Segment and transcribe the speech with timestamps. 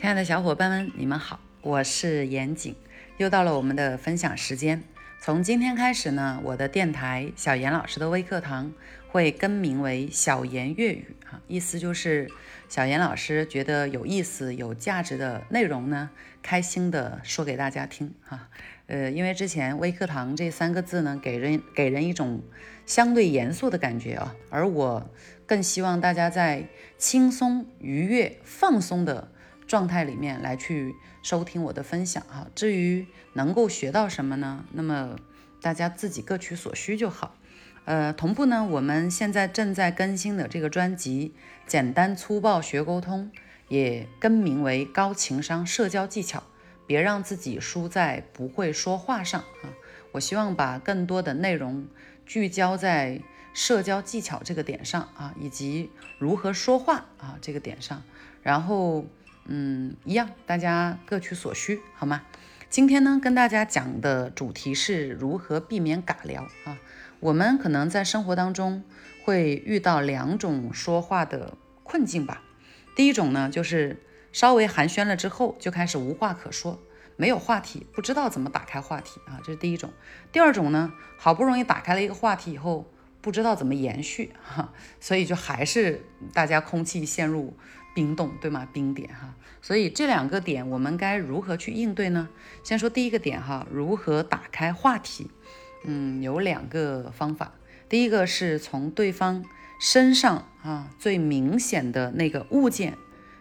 [0.00, 2.74] 亲爱的小伙伴们，你们好，我是严谨，
[3.18, 4.82] 又到了我们的分享时间。
[5.20, 8.72] 从今天开始呢，我的电台小严老师的微课堂
[9.08, 12.30] 会更名为小严粤语啊，意思就是
[12.66, 16.08] 小严老师觉得有意思、有价值的内容呢，
[16.40, 18.48] 开心的说给大家听哈。
[18.86, 22.40] 呃，因为之前微课堂这三个字呢，给人给人一种
[22.86, 25.10] 相对严肃的感觉啊，而我
[25.44, 26.64] 更希望大家在
[26.96, 29.30] 轻松、愉悦、放松的。
[29.70, 34.64] 状态里面来去收听我的分享哈，至于能够学到什么呢？
[34.72, 35.16] 那么
[35.62, 37.36] 大家自己各取所需就好。
[37.84, 41.36] 呃，同步呢，我们现在正在更新的这个专辑
[41.70, 43.30] 《简单粗暴学沟通》，
[43.68, 46.40] 也更名为《高情商社交技巧》，
[46.88, 49.70] 别让自己输在不会说话上啊！
[50.10, 51.86] 我希望把更多的内容
[52.26, 53.20] 聚焦在
[53.54, 58.02] 社交技巧这个点上啊，以及如何说话啊这个点上，
[58.42, 59.06] 然后。
[59.52, 62.22] 嗯，一样，大家各取所需，好吗？
[62.68, 66.78] 今天呢，跟大家讲的主题是如何避免尬聊啊。
[67.18, 68.84] 我们可能在生活当中
[69.24, 72.44] 会遇到两种说话的困境吧。
[72.94, 76.80] 第一种呢，就是稍微寒暄了之后就开始无话可说，
[77.16, 79.90] 没有话题，不知道怎么打开话题啊，这是第一种。
[80.30, 82.88] 第二种呢，好不容易打开了一个话题以后，
[83.20, 87.56] 不知道怎么延续哈，所以就还是大家空气陷入。
[87.94, 88.68] 冰冻对吗？
[88.72, 92.28] 冰点哈，所以这两个点我们该如何去应对呢？
[92.62, 95.30] 先说第一个点哈，如何打开话题？
[95.84, 97.52] 嗯，有两个方法。
[97.88, 99.44] 第一个是从对方
[99.80, 102.96] 身上啊最明显的那个物件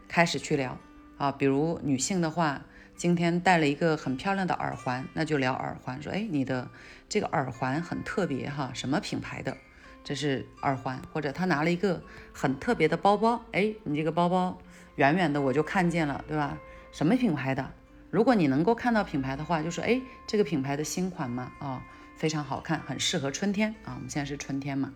[0.08, 0.78] 开始去聊
[1.18, 6.70] 啊，比如女性的话，今天戴了一个很漂亮的耳环，那就聊耳环，说哎你的
[7.08, 9.56] 这个耳环很特别哈，什么品牌的？
[10.04, 12.02] 这是耳环，或者他拿了一个
[12.34, 14.58] 很特别的包包，哎，你这个包包
[14.96, 16.58] 远远的我就看见了，对吧？
[16.92, 17.72] 什么品牌的？
[18.10, 21.84] 如果你能够看到品牌的话，就说哎，这个品牌的新款嘛，啊，
[22.18, 23.94] 非常好看，很适合春天啊。
[23.96, 24.92] 我们现在是春天嘛。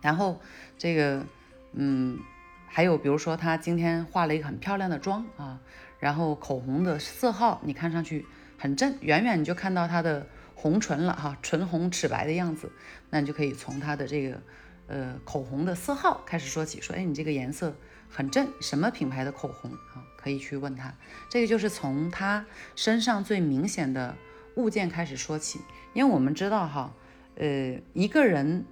[0.00, 0.40] 然后
[0.78, 1.26] 这个，
[1.72, 2.18] 嗯，
[2.68, 5.58] 还有比如说他今天化了一个很漂亮的妆啊，
[5.98, 8.24] 然后口红的色号你看上去
[8.56, 10.26] 很正，远远你就看到他的。
[10.54, 12.70] 红唇了哈，唇红齿白的样子，
[13.10, 14.40] 那你就可以从它的这个
[14.86, 17.74] 呃口红的色号开始说起，说哎你这个颜色
[18.08, 20.04] 很正，什么品牌的口红啊？
[20.16, 20.94] 可以去问他，
[21.28, 22.46] 这个就是从他
[22.76, 24.16] 身上最明显的
[24.54, 25.60] 物件开始说起，
[25.94, 26.94] 因为我们知道哈，
[27.34, 28.64] 呃一个人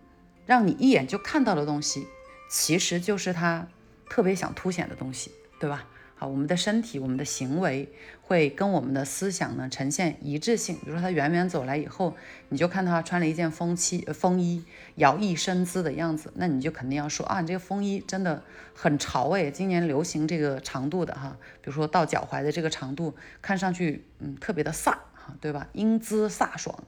[0.47, 2.07] 让你一眼就看到的东西，
[2.49, 3.67] 其实就是他
[4.09, 5.89] 特别想凸显的东西，对吧？
[6.21, 7.89] 好，我们的身体、我们的行为
[8.21, 10.77] 会跟我们的思想呢呈现一致性。
[10.85, 12.15] 比如说，他远远走来以后，
[12.51, 14.63] 你就看到他穿了一件风七风衣，
[14.97, 18.45] 摇曳身姿的样子，那你就肯定要说啊，你这个风衣真的
[18.75, 25.69] 很潮哎，今年流行这个长度的哈，比如说到脚踝的这个长度，看上去嗯特别的飒哈，对吧？
[25.73, 26.85] 英姿飒爽。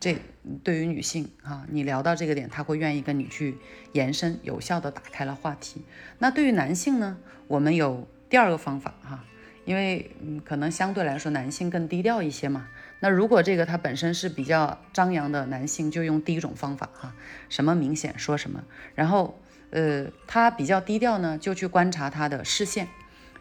[0.00, 0.18] 这
[0.64, 3.58] 对于女性啊，你聊到这个点，她会愿意跟你去
[3.92, 5.82] 延伸，有效的打开了话题。
[6.18, 7.16] 那对于男性呢，
[7.46, 8.08] 我们有。
[8.28, 9.24] 第二个方法哈，
[9.64, 12.68] 因为嗯，可能相对来说男性更低调一些嘛。
[13.00, 17.14] 那如果这个他本身是比较张扬的男性，就用第一种方法哈，
[17.48, 18.64] 什么明显说什么。
[18.94, 19.38] 然后
[19.70, 22.88] 呃，他比较低调呢，就去观察他的视线。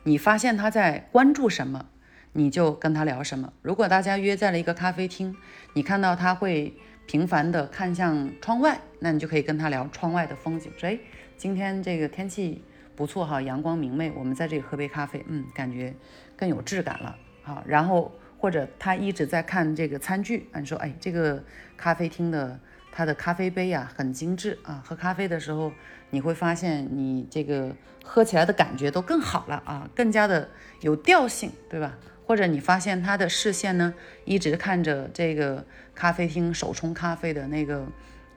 [0.04, 1.88] 你发现他在关注什么，
[2.34, 3.54] 你就跟他聊什么。
[3.62, 5.36] 如果大家约在了一个咖啡厅，
[5.74, 6.76] 你看到他会
[7.08, 10.72] 频繁的看向窗外，那你就可以跟他聊窗外的风景。
[10.78, 11.00] 说哎，
[11.38, 12.64] 今天这个天气。
[12.96, 15.94] 不错哈，阳光明媚，我们在这里喝杯咖啡，嗯，感觉
[16.38, 17.62] 更有质感了好。
[17.68, 21.44] 然后或者他一直在看这个餐具，你说，哎，这个
[21.76, 22.60] 咖啡厅的
[22.92, 25.72] 它的咖啡杯呀很精致啊，喝咖啡的时候
[26.10, 31.98] 你会发现你这个喝起来的感觉都更好了啊，更加的有调性，对吧？
[32.26, 37.86] 或者你发现他的视线呢一直看着这个咖啡厅手冲咖啡的那个。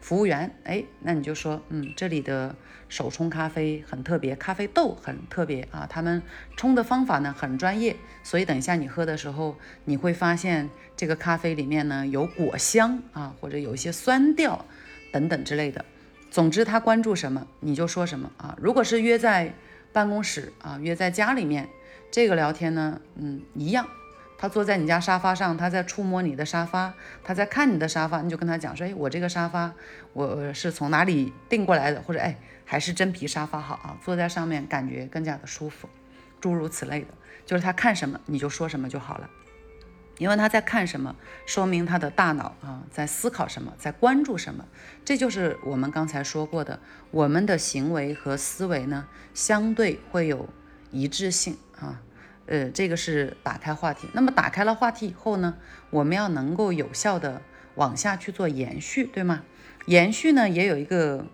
[0.00, 2.54] 服务员，哎，那你就说，嗯，这里的
[2.88, 6.22] 手冲咖啡很特别，咖啡豆很特别啊，他们
[6.56, 14.64] 冲的方法呢很专业，所以等一下你喝的时候，你会发现这个咖啡里面呢有果香啊，或者有一些酸调
[15.12, 15.84] 等等之类的。
[16.30, 18.56] 总之，他关注什么你就说什么啊。
[18.60, 19.54] 如果是约在
[19.92, 21.68] 办公室啊，约在家里面，
[22.10, 23.88] 这个聊天呢，嗯，一样。
[24.40, 26.94] 他坐在你家沙发上，他在触摸你的沙发，
[27.24, 29.74] 他在看你的沙发，你就跟他讲说：“哎，我这个沙发
[30.12, 32.00] 我是从哪里订过来的？
[32.02, 35.88] 或者哎，还是真皮沙发好啊，坐在上面感觉更加的舒服，
[36.40, 37.08] 诸如此类的。
[37.44, 39.28] 就是他看什么你就说什么就好了，
[40.18, 44.64] 因为他在看什么，说明他的大脑啊在思考什么，在关注什么。
[45.04, 46.78] 这就是我们刚才说过的，
[47.10, 50.48] 我们的行为和思维呢相对会有
[50.92, 52.02] 一致性啊。”
[52.48, 54.08] 呃，这个是打开话题。
[54.14, 55.56] 那么打开了话题以后呢，
[55.90, 57.42] 我们要能够有效的
[57.74, 59.42] 往下去做延续，对吗？
[59.86, 61.26] 延续呢也有一个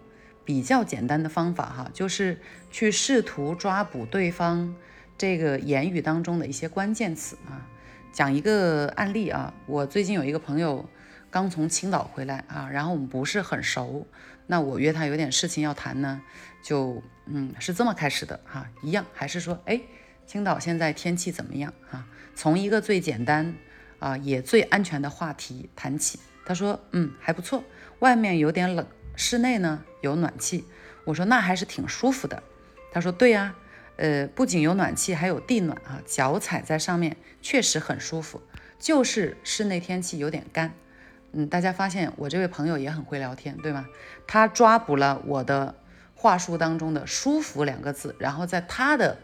[0.44, 2.40] 比较简单的方法哈，就是
[2.70, 4.74] 去试图抓捕对方
[5.16, 7.66] 这个言语当中的一些关键词啊。
[8.12, 10.88] 讲一个案例啊，我最近有一个朋友
[11.30, 14.06] 刚从青岛回来啊，然后我们不是很熟，
[14.46, 16.20] 那我约他有点事情要谈呢，
[16.62, 19.80] 就嗯是这么开始的哈，一样还是说哎。
[20.26, 21.72] 青岛现在天气怎么样？
[21.88, 23.54] 哈，从一个最简单
[23.98, 26.18] 啊也最安全的话题谈起。
[26.46, 27.62] 他说，嗯，还不错，
[28.00, 30.64] 外面有点冷，室内呢有暖气。
[31.04, 32.42] 我说那还是挺舒服的。
[32.92, 33.54] 他说，对呀，
[33.96, 38.42] 呃，不仅有暖气，还有地暖啊，脚踩在上面确实很舒服，
[38.78, 40.74] 就是室内天气有点干。
[41.32, 43.86] 嗯，大家发现我这位朋友也很会聊天，对吗？
[44.26, 45.74] 他抓捕了我的
[46.14, 49.18] 话术当中的“舒服”两个字，然后在他的。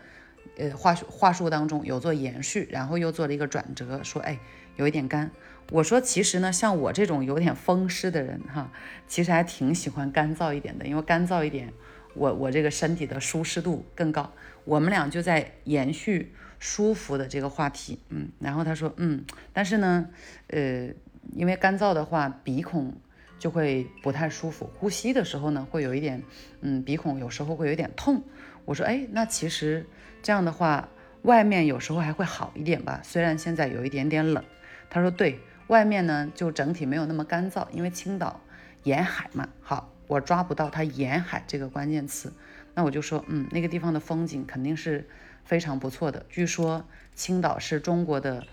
[0.56, 4.38] 呃，话话术当中有做延续，然后又做了一个转折，说，哎，
[4.76, 5.30] 有一点干。
[5.70, 8.72] 我说，其实呢，像我这种有点风湿的人哈，
[9.06, 11.72] 其实还挺喜欢干燥一点的，因为干燥一点，
[12.14, 14.32] 我我这个身体的舒适度更高。
[14.64, 20.08] 我们俩就在延续舒服的这个话题，嗯，然后他说，嗯，但是呢，
[20.48, 20.88] 呃，
[21.34, 22.92] 因为干燥的话，鼻孔
[23.38, 26.22] 就会不太舒服，呼吸的时候呢，会有一点，
[26.62, 28.24] 嗯，鼻孔有时候会有点痛。
[28.70, 29.84] 我说，哎，那其实。
[30.22, 30.86] 这样的话，
[31.22, 34.44] 外面有时候还会好一点吧，虽然现在有一点点冷。
[34.90, 38.38] 他说对外面呢，就整体没有那么干燥，因为青岛
[38.82, 39.48] 沿海嘛。
[39.62, 42.30] 好，我抓不到它沿海这个关键词，
[42.74, 45.08] 那我就说，嗯，那个地方的风景肯定是
[45.42, 46.26] 非常不错的。
[46.28, 46.84] 据说
[47.14, 48.44] 青岛是中国的，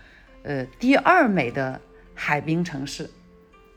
[0.42, 1.80] 呃，第二美的
[2.14, 3.10] 海滨城市。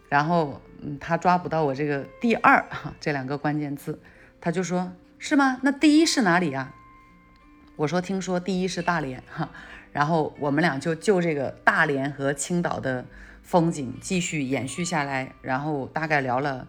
[0.07, 3.99] 然后，嗯，他抓不到我这个第二哈这两个关键字，
[4.39, 4.91] 他就说，
[5.23, 5.59] 是吗？
[5.61, 6.73] 那第一是哪里呀？
[7.75, 9.51] 我说，听说第一是大连哈，
[9.91, 13.05] 然后我们俩就就这个大连和青岛的
[13.43, 16.67] 风景继续延续下来，然后大概聊了，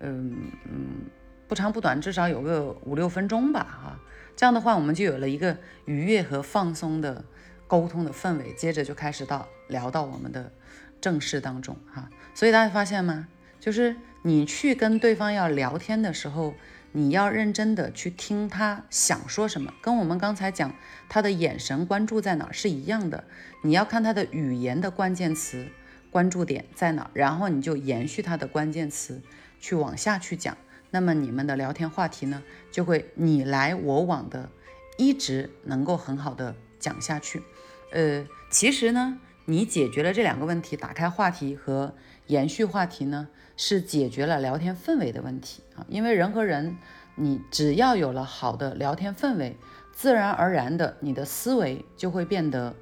[0.00, 0.36] 嗯
[0.66, 1.06] 嗯，
[1.48, 3.98] 不长不短，至少有个五六分钟吧哈。
[4.36, 5.56] 这样的话，我们就有了一个
[5.86, 7.24] 愉悦和放松的
[7.66, 8.52] 沟通的氛围。
[8.52, 10.52] 接着就开始到聊到我们的
[11.00, 12.10] 正事当中哈。
[12.34, 13.28] 所以大家发现吗？
[13.58, 16.52] 就是你去跟对方要聊天的时候。
[16.96, 20.72] 你要认真的去听他想说什么，跟我们刚才讲
[21.08, 23.24] 他的眼神关注在哪是一样的。
[23.62, 25.66] 你要看他的语言的关键词
[26.12, 29.20] 关注点在哪，然后你就延续他的关键词
[29.58, 30.56] 去往下去讲。
[30.92, 34.48] 那么你们的聊天话题呢，就会你来我往的，
[34.96, 37.42] 一直能够很好的讲下去。
[37.90, 43.28] 呃，其实呢，你解决了这两个问题，打开话题和延续话题呢。
[43.56, 46.76] 是解决了聊天氛围的问题啊，因为人和人，
[47.14, 49.56] 你只要有了好的聊天氛围，
[49.92, 52.74] 自然而然的你的思维就会变得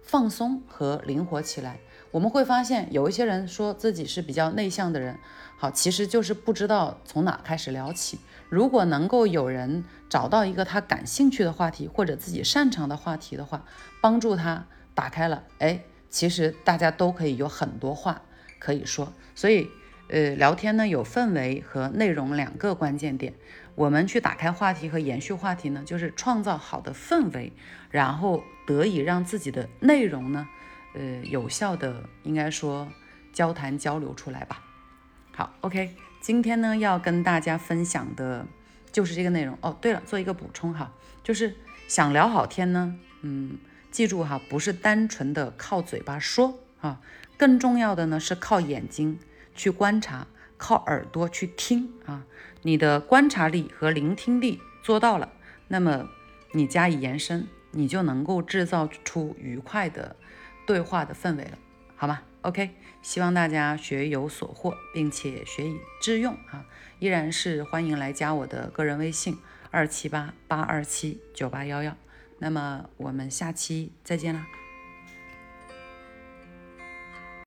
[0.00, 1.80] 放松和灵活起来。
[2.12, 5.18] 我们会发现有一些人说自己是比较内向的人，
[5.58, 8.20] 好，其实就是不知道从哪开始聊起。
[8.48, 13.64] 如果能够有人找到一个他感兴趣的话题或者自己擅长的话题的话，
[14.00, 18.22] 帮助他打开了，哎，其实大家都可以有很多话
[18.62, 19.68] 可以说，所以。
[20.08, 23.32] 呃，聊天呢有氛围和内容两个关键点，
[23.74, 27.50] 我们去打开话题和延续话题呢，就是创造好的氛围，
[27.90, 30.46] 然后得以让自己的内容呢，
[30.92, 32.92] 呃，有效的应该说
[33.32, 34.62] 交谈交流出来吧。
[35.34, 38.46] 好，OK，今天呢要跟大家分享的
[38.90, 39.74] 就是这个内容哦。
[39.80, 41.54] 对了，做一个补充哈，就是
[41.88, 43.56] 想聊好天呢，嗯，
[43.90, 47.00] 记住哈，不是单纯的靠嘴巴说啊，
[47.42, 49.18] 更重要的呢是靠眼睛。
[49.52, 52.24] 去观察，靠耳朵去听啊！
[52.62, 55.32] 你的观察力和聆听力做到了，
[55.66, 56.08] 那么
[56.52, 60.14] 你加以延伸，你就能够制造出愉快的
[60.68, 61.58] 对话的氛围了，
[61.96, 62.70] 好吗？OK，
[63.02, 66.64] 希望大家学有所获，并且学以致用啊！
[67.00, 69.36] 依然是欢迎来加我的个人微信
[69.72, 71.96] 二七八八二七九八幺幺。
[72.38, 74.46] 那么我们下期再见啦！